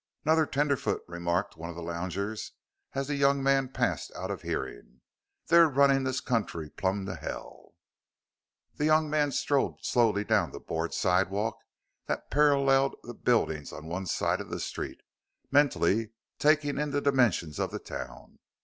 "'Nother 0.25 0.47
tenderfoot," 0.47 1.03
remarked 1.07 1.55
one 1.57 1.69
of 1.69 1.75
the 1.75 1.83
loungers 1.83 2.53
as 2.93 3.05
the 3.05 3.13
young 3.15 3.43
man 3.43 3.69
passed 3.69 4.11
out 4.15 4.31
of 4.31 4.41
hearing; 4.41 5.01
"they're 5.45 5.69
runnin' 5.69 6.05
this 6.05 6.19
country 6.21 6.71
plum 6.71 7.05
to 7.05 7.13
hell!" 7.13 7.75
The 8.77 8.85
young 8.85 9.11
man 9.11 9.31
strode 9.31 9.75
slowly 9.83 10.23
down 10.23 10.49
the 10.53 10.59
board 10.59 10.95
sidewalk 10.95 11.59
that 12.07 12.31
paralleled 12.31 12.95
the 13.03 13.13
buildings 13.13 13.71
on 13.71 13.85
one 13.85 14.07
side 14.07 14.41
of 14.41 14.49
the 14.49 14.59
street, 14.59 15.01
mentally 15.51 16.13
taking 16.39 16.79
in 16.79 16.89
the 16.89 16.99
dimensions 17.01 17.59
of 17.59 17.69
the 17.69 17.77
town. 17.77 18.39